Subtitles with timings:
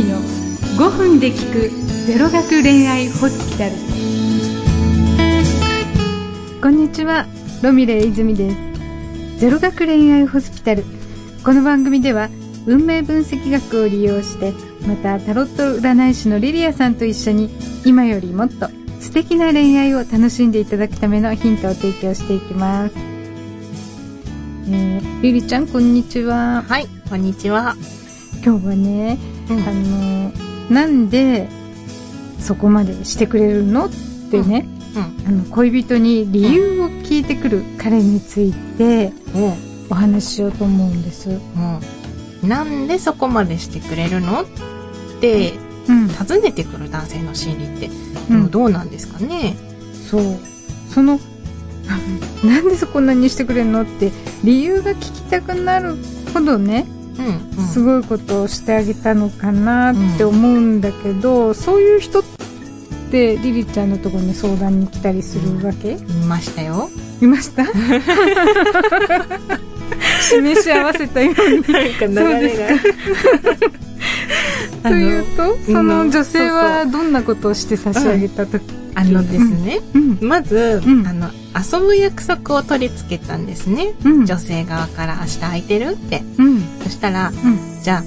[0.00, 0.18] 泉の
[0.78, 1.68] 5分で聞く
[2.06, 3.72] ゼロ学恋愛ホスピタル。
[6.62, 7.26] こんにちは
[7.62, 8.56] ロミレイ泉です。
[9.38, 10.84] ゼロ学恋愛ホスピタル。
[11.44, 12.30] この番組では
[12.66, 14.52] 運命分析学を利用して
[14.86, 17.50] またタロット占い師のリリアさんと一緒に
[17.84, 18.68] 今よりもっと
[19.00, 22.94] 素敵な恋愛を楽しんでいただくためのヒントを提供していきます。
[24.66, 26.64] えー、リリちゃんこんにちは。
[26.66, 27.76] はいこんにちは。
[28.44, 29.18] 今日はね、
[29.48, 29.58] うん。
[29.60, 30.32] あの
[30.70, 31.48] なんで
[32.38, 33.86] そこまでしてくれるの？
[33.86, 33.90] っ
[34.30, 35.26] てね、うん。
[35.26, 41.30] あの恋人に理由を聞いてくる彼についておお話ししようと思うんです。
[41.30, 42.48] うん。
[42.48, 44.42] なんでそこまでしてくれるの？
[44.42, 44.46] っ
[45.20, 45.52] て
[45.88, 47.90] うん、尋ねてくる男性の心理って、
[48.30, 48.50] うん。
[48.50, 49.56] どうなんですかね？
[50.08, 50.22] そう。
[50.88, 51.18] その、
[52.44, 53.82] なんでそこんなにしてくれるの？
[53.82, 54.12] って
[54.44, 55.96] 理由が聞きたくなる
[56.32, 56.86] ほどね、
[57.72, 62.22] すごいことをしてあげたのかなって思うんだけど、そういう人っ
[63.10, 65.96] てリリちゃんのところに相談に来たりするわけ、い
[66.26, 66.90] ましたよ。
[67.20, 67.64] いました？
[70.22, 71.56] 示し合わせたように。
[71.56, 72.68] なんか流れが。
[74.82, 78.62] というと、その女性はどんなことをして差し上げたとき、
[78.94, 81.06] あのですね、うん、まず、うん。
[81.06, 85.90] あの遊ぶ約束を取り付けたんですね、うん、女性側から明日空いてる？
[85.92, 86.22] って
[86.90, 88.02] したらうん、じゃあ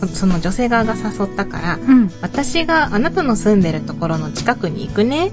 [0.00, 5.32] こその女性側が誘ったからうん、私があなたの住んでるところの近くに行くね、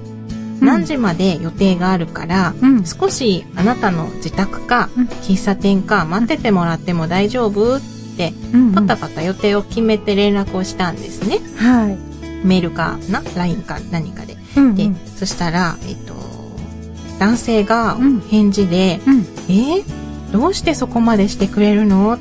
[0.62, 0.68] うん。
[0.68, 5.06] 何時まで予定があるから、うん、少しあなたの自宅か、うん。
[5.06, 7.78] 喫茶店か待っててもらっても大丈夫？
[7.78, 7.82] っ
[8.18, 11.40] て、うん、パタパタ予定を決めて連絡をしたんですね。
[11.58, 11.98] はい。
[12.46, 14.38] メールかな ?LINE か何かで。
[14.58, 16.14] うん、で、うん、そしたら、えっと、
[17.20, 18.22] 男性がうん。
[18.22, 19.84] 返事で、うん、えー？
[20.32, 22.14] どうしてそこまでしてくれるの？
[22.14, 22.20] っ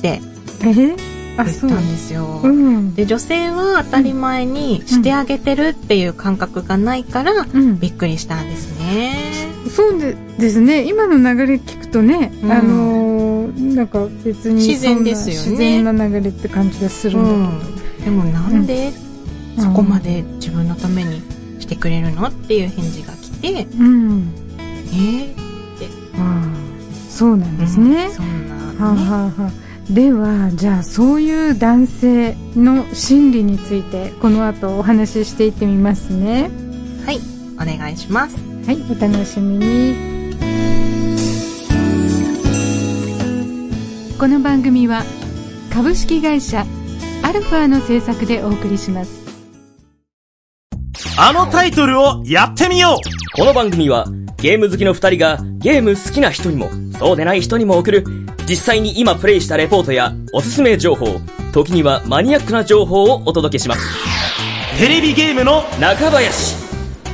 [0.00, 0.20] て
[1.36, 1.70] あ、ったそう。
[1.70, 2.40] んですよ。
[2.42, 9.14] うん、で、女性は当たり前にしてあげてるっていう感覚がないから、うん、びっくりしたんですね。
[9.70, 10.84] そうでですね。
[10.84, 17.64] 今の流れ聞くとね、うんあのーなんか別に自然ですよね自然な流れって感じがするんだ
[17.98, 18.04] けど。
[18.04, 18.92] でもなんで
[19.56, 21.20] うんそこまで自分のために
[21.58, 24.28] してくれるのっていう返事が来て、うん。
[24.58, 25.34] えー、
[26.16, 26.44] ああ
[27.10, 28.06] そうなんですね。
[28.06, 28.26] うんそん
[28.78, 29.10] はあ、なね。
[29.10, 29.50] はあはあ、
[29.90, 36.50] ではじゃあそういう男性の心理についてこの後お話ししていってみますね。
[37.06, 37.20] はい、
[37.54, 38.36] お願いします。
[38.66, 40.18] はいお楽しみに。
[44.18, 45.04] この番組は
[45.72, 46.66] 株式会社
[47.22, 49.22] アルファの制作でお送りします。
[51.18, 53.36] あのタイトルをやってみよう。
[53.38, 54.04] この番組は
[54.36, 56.68] ゲーム好きの二人がゲーム好きな人にも
[56.98, 58.04] そうでない人にも送る
[58.48, 61.20] 実際に今プレイしたレポートやおすすめ情報
[61.52, 63.80] 時にはマニアックな情報をお届けします。
[64.78, 66.56] テレビゲームの中林。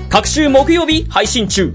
[0.09, 1.73] 各週木曜日配信中。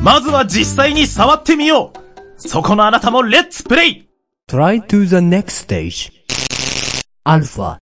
[0.00, 1.98] まずは実際に触ってみよう。
[2.36, 4.08] そこのあなたもレッツプレイ。
[4.48, 6.12] Try to the next stage.
[7.24, 7.78] Alpha.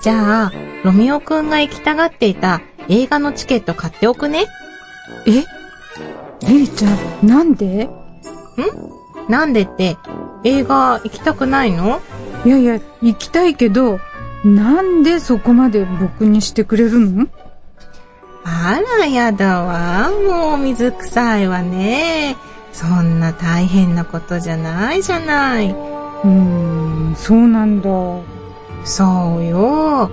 [0.00, 0.52] じゃあ、
[0.84, 4.46] ロミオくんが行きたがっていた映画のチケット買っておくね。
[5.26, 5.44] え？
[6.46, 6.88] リリちゃ
[7.22, 7.88] んなんで？
[9.28, 9.96] なんでって、
[10.44, 12.00] 映画行きたくないの？
[12.44, 14.00] いやいや行きたいけど
[14.44, 17.28] なんでそこまで僕にしてくれるの？
[18.44, 20.10] あらやだわ。
[20.10, 22.36] もう水臭いわね。
[22.72, 25.70] そんな大変なことじゃないじゃない。
[25.70, 27.88] うーんそうなんだ
[28.84, 30.10] そうよ。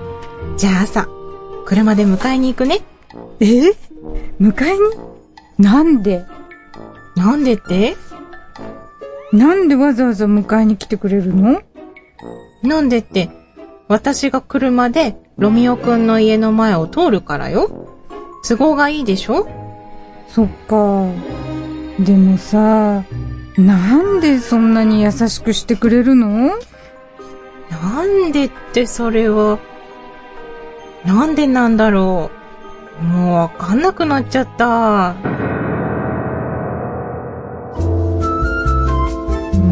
[0.60, 1.08] じゃあさ、
[1.64, 2.82] 車で迎えに行くね。
[3.40, 3.72] え？
[4.42, 4.80] 迎えに？
[5.58, 6.26] なんで？
[7.16, 7.96] なんでって？
[9.32, 11.62] なんでわざわざ迎えに来てくれるの？
[12.62, 13.30] なんでって、
[13.88, 17.96] 私が車でロミオくんの家の前を通るからよ。
[18.46, 19.48] 都合がいいでしょ？
[20.28, 21.06] そっか。
[22.02, 23.06] でもさ、
[23.58, 26.52] なんでそんなに優しくしてくれるの？
[27.70, 29.58] なんでってそれは、
[31.06, 32.32] なんでなんだろ
[33.02, 33.04] う。
[33.04, 35.16] もうわかんなくなっちゃった。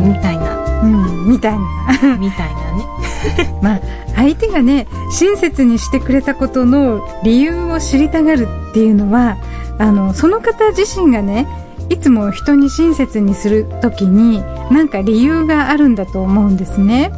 [0.08, 2.18] みたいな、うん、みたいな。
[2.18, 2.86] みたいなね。
[3.62, 3.80] まあ、
[4.16, 9.38] 相手がね、親切にしてくれたことの理由を知りたがるっていうのは、
[9.78, 11.48] あの、その方自身がね、
[11.90, 17.12] いつも人に親切にするときに、なんか理由があるんだと思うんですね。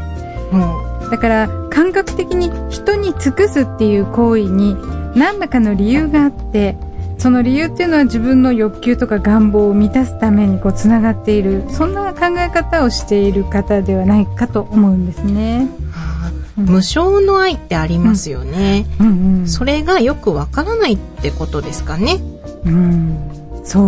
[0.52, 4.76] もだから、感覚的に人に尽くすっていう行為に、
[5.16, 6.78] 何らかの理由があって、
[7.18, 15.68] その理由っていうのは自分の欲求とか願望を満たすためにこうつながっているそんな考え方をしている方ではないかと思うんですね。
[15.94, 18.86] あー無償の愛ってありますよね。
[19.00, 22.20] うんうん、それがよくわからないってことですかね。
[22.66, 23.39] うん、
[23.70, 23.80] そ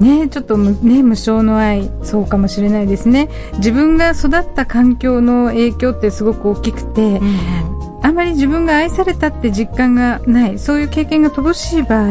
[0.00, 0.04] う。
[0.04, 3.30] ねちょっとむね無償の愛そうかもしれないですね。
[3.56, 7.18] 自分が育った環境の影響ってすごく大きくて、
[8.02, 10.58] あまり自分が愛されたって実感がない。
[10.58, 12.08] そういう経験が乏しい場合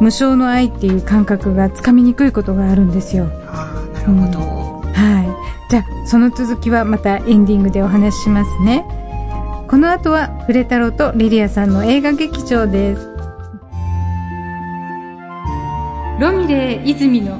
[0.00, 3.26] 無償の愛っていう感覚がつかみにくいことがあるんですよ。
[3.48, 4.38] ああ、なるほど。
[4.94, 5.22] は
[5.68, 5.70] い。
[5.70, 8.86] じゃあその続きはまたエンディングでお話ししますね。
[9.68, 13.11] この後はフレ太郎とリリアさんの映画劇場です
[16.22, 17.36] ロミレー泉の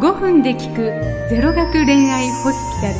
[0.00, 0.82] 5分で聞く
[1.30, 2.94] ゼロ学恋愛ホスピタル。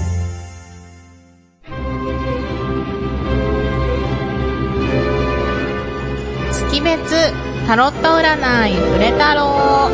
[6.51, 7.31] 月別
[7.67, 9.91] タロット占いフレ太郎。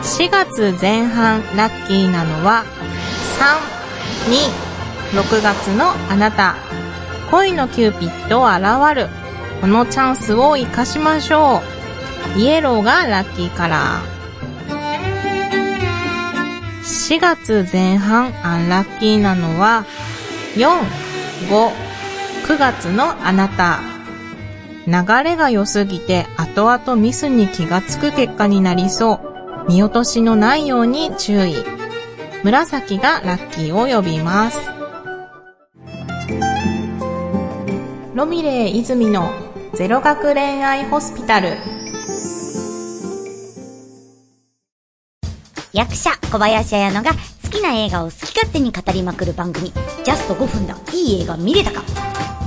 [0.00, 2.64] 4月前半ラッキーなのは
[5.18, 6.54] 326月のあなた。
[7.32, 8.60] 恋のキューピッド現
[8.94, 9.08] る。
[9.60, 11.83] このチャンスを生かしましょう。
[12.36, 14.14] イエローがラッキーカラー
[16.82, 19.84] 4月前半アンラッキーなのは
[20.54, 20.68] 4、
[21.48, 21.70] 5、
[22.46, 23.80] 9月のあなた。
[24.86, 29.20] 流れが良すぎて後々ミスに気がつく結果になりそ
[29.66, 29.68] う。
[29.68, 31.56] 見落としのないように注意。
[32.42, 34.60] 紫がラッキーを呼びます。
[38.14, 39.32] ロミレイ泉の
[39.74, 41.56] ゼロ学恋愛ホスピタル。
[45.74, 47.10] 役者小林彩乃が
[47.42, 49.72] 好きな映画を好き勝手に語りまくる番組。
[50.04, 50.76] ジャスト5分だ。
[50.92, 51.82] いい映画見れたか。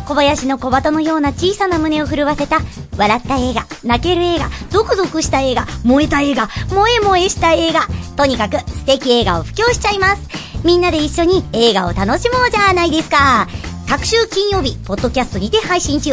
[0.07, 2.59] 小林の小鳩のような小さな胸を震わせた
[2.97, 3.68] 笑った映画。
[3.83, 4.50] 泣ける映画。
[4.69, 5.68] ゾクゾクした映画。
[5.83, 6.47] 燃えた映画。
[6.69, 7.81] 萌え萌えした映画。
[8.15, 10.21] とにかく素敵映画を布教しちゃいます。
[10.63, 13.47] みんなで一緒に映画を楽しもうじゃないですか。
[13.89, 16.12] 各週金曜日ポッドキャストにて配信中。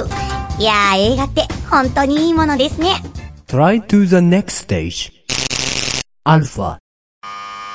[0.59, 2.89] いやー映画って本当にいいものですね。
[3.47, 5.13] Try to the next stage.
[6.27, 6.84] Alpha.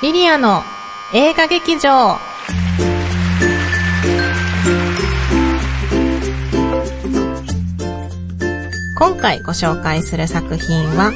[0.02, 0.62] リリアの
[1.12, 2.16] 映画劇場。
[8.98, 11.12] 今回ご紹介する作品は、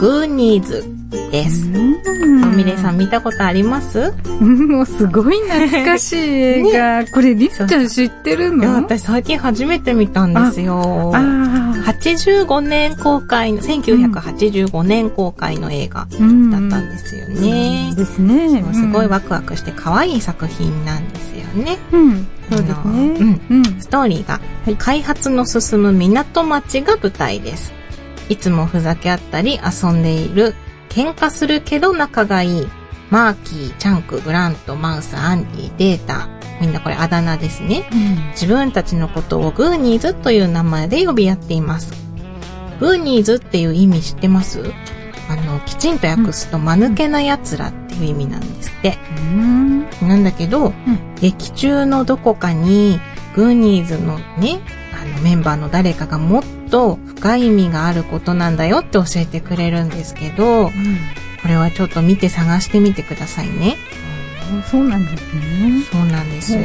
[0.00, 0.82] グーニーズ
[1.30, 1.66] です。
[1.68, 4.12] ミレイさん見たことあります？
[4.40, 7.04] うんもうすごい懐かしい映画。
[7.12, 11.12] これ、りっちゃん知ってるいや、の私最近初めて見たんですよ。
[11.14, 17.92] あ85年公開の、1985年公開の映画あ、うんだったんですよね。
[17.96, 18.62] ですね。
[18.72, 21.78] すごいワクワクして可愛い作品なんですよね。
[21.92, 22.26] うん。
[22.50, 22.74] そうですね。
[22.84, 23.64] あのうんうん。
[23.80, 27.72] ストーリーがはい開発の進む港町が舞台です。
[28.28, 30.54] いつもふざけ合ったり遊んでいる、
[30.92, 32.66] 喧嘩するけど仲がいい、
[33.10, 36.28] マーキー、チャンク、グラント、マウス、アンディ、データ。
[36.60, 37.84] みんなこれあだ名ですね。
[38.32, 41.92] 自分たちのことをグーニーズという名前で呼び合っています。
[42.78, 44.62] グーニーズっていう意味知ってます？
[45.28, 48.98] あの、きちんと訳すと、間抜けな奴らっていう意味なんですって。
[49.34, 49.80] うん。
[50.06, 50.74] なんだけど、
[51.20, 53.00] 劇中のどこかに、
[53.34, 54.60] グーニーズのね、
[55.00, 60.70] あのメンバーの誰かがもっと深い意味があることなんだよって教えてくれるんですけど、
[61.42, 63.76] これはちょっと見て探してみてくださいね。
[64.68, 65.82] そうなんですね。
[65.92, 66.62] そうなんですよ。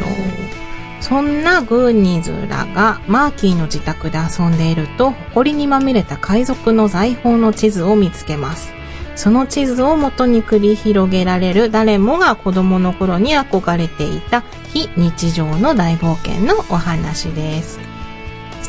[1.01, 8.73] そんなグーニーズらがマーキーの自宅で遊んでいると、埃にまみれた海賊の財宝の地図を見つけます。
[9.15, 17.86] その地図を元に繰り広げられる誰もが子供の頃に憧れていた非日常の大冒険のお話です。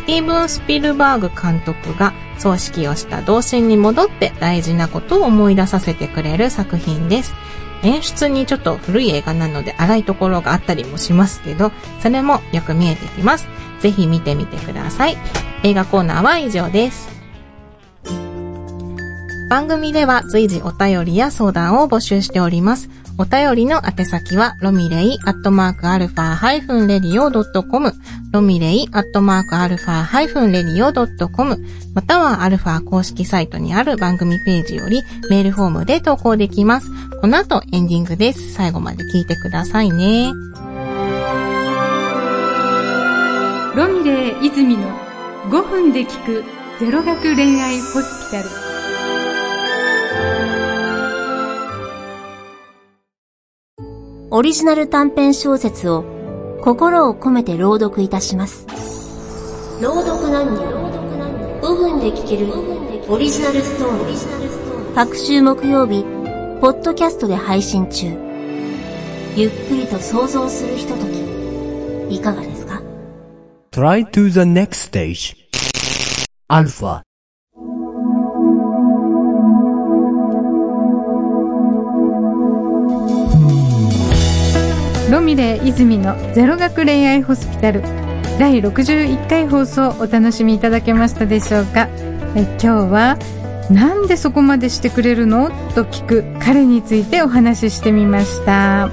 [0.09, 7.35] ティーブン・スピルバーグ監督が葬式をした童心に戻って大事なことを思い出させてくれる作品です。
[7.83, 13.49] 演出にちょっと古い映画なので荒いところがあったりもしますけど、それもよく見えてきます。
[13.81, 15.19] ぜひ見てみてください。
[15.63, 17.11] 映画コーナーは以上です。
[19.51, 22.89] 番組では随時お便りや相談を募集しております。
[23.21, 27.93] お便りの宛先は、ロミレイアットマークアルファハイフンレディオドットコム、
[28.33, 31.59] ロミレイアットマークアルファハイフンレディオドットコム、
[31.95, 36.89] またはアルファ公式サイトにある番組ページよりメールフォームで投稿できます。
[37.21, 38.53] この後エンディングです。
[38.53, 40.33] 最後まで聞いてくださいね。
[43.75, 44.89] ロミレー泉の
[45.51, 46.45] 5分で聞く
[46.79, 48.68] ゼロ学恋愛ホスピタル。
[54.31, 56.05] オリジナル短編小説を
[56.63, 58.67] 心を込めて朗読いたします。
[59.81, 60.63] 朗読何人
[61.63, 62.53] 5分で聴ける
[63.09, 64.95] オリジナルストーリー。
[64.95, 66.05] 各週木曜日、
[66.61, 68.09] ポッドキャストで配信中。
[69.35, 72.83] ゆっくりと想像するひととき、いかがですか
[73.73, 74.91] ？Try to the next
[76.51, 77.08] stage.Alpha
[85.11, 87.83] ロミレイ泉のゼロ学恋愛ホスピタル。
[88.39, 91.89] 第61回放送お楽しみいただけましたでしょうか？
[92.37, 93.19] え今日は
[93.71, 95.49] なんでそこまでしてくれるの？
[95.75, 98.91] と聞く彼についてお話ししてみました。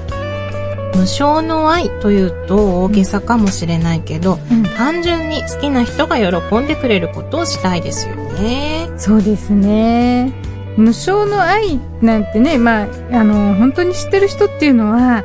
[0.94, 4.62] 無償の愛というと大げさかもしれないけど、うん。
[4.62, 8.88] 単純に好きな人が喜んでくれることをしたいですよね。
[8.96, 10.32] そうですね。
[10.78, 15.24] 無償の愛なんてねまああの本当に知ってる人っていうのは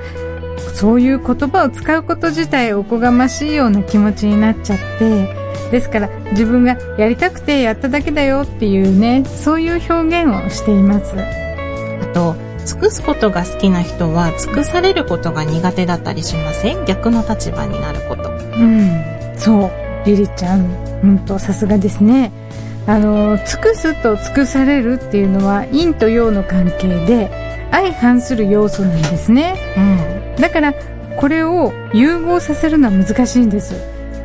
[0.73, 5.27] そういう言葉を使うこと自体おこがましいような気持ちになっちゃって
[5.71, 11.13] ですから自分がやりたくてやっただけだよっていうねそういう表現をしています。
[11.15, 12.35] あと、
[12.65, 16.85] 尽くすことが好きな人は尽くされることが苦手だったりしません？
[16.85, 18.29] 逆の立場になること。
[18.29, 19.03] うん。
[19.37, 19.71] そう
[20.05, 20.67] リリちゃん。
[21.01, 22.31] 本当さすがですね。
[22.87, 27.29] あの尽くすと尽くされるっていうのは陰と陽の関係で
[27.71, 29.55] 相反する要素なんですね。
[29.77, 30.10] うん。
[30.41, 30.74] だから
[31.17, 33.75] これを融合させるのは難しいんです、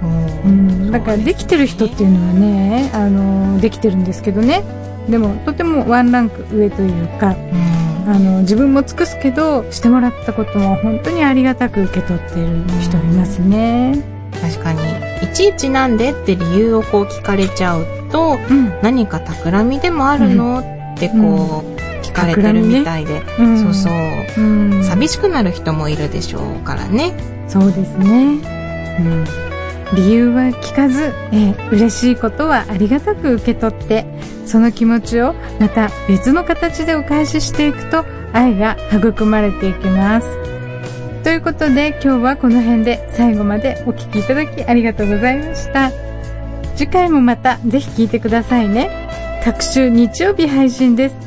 [0.03, 4.63] うん、だからできてる人っていうのはねあのできてるんですけどね。
[5.09, 7.77] でもとてもワンランク上というかうん。
[8.09, 14.01] あの自分も尽くすけどしてもらったことも本当にありがたく受け取っている人いますね。
[14.41, 14.81] 確かに、
[15.25, 20.61] いちいちなんでって理由をこう聞かれちゃうと、うん、何か企みでもあるの、
[20.95, 21.76] ってこう、聞
[22.17, 23.59] かれてるみたいで、うん。
[23.59, 24.43] そうそう。
[24.43, 27.13] うん、寂しくなる人もいるでしょうからね。
[27.49, 28.41] そうですね、
[28.99, 29.25] うん、
[29.95, 34.05] 理由は聞かず、えー嬉しいことはありがたく受け取って
[34.45, 40.29] その気持ちをまた別の形でお返ししていくと愛が育まれていきます。
[41.23, 45.91] ということで今日はこの辺で最後までお聞きいただきありがとうございました。
[46.77, 48.91] 次回もまたぜひ聞いてくださいね。
[49.45, 51.26] 各週日曜日配信です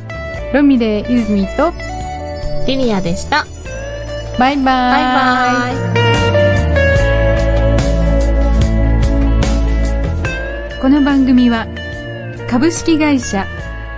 [0.52, 1.72] ロミレイ泉と
[2.66, 3.46] リリアでした。
[4.40, 5.72] バイバイバイバ
[10.76, 10.82] イ。
[10.82, 11.68] この番組は
[12.50, 13.46] 株式会社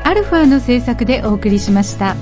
[0.04, 2.18] アルファの制作でお送りしました。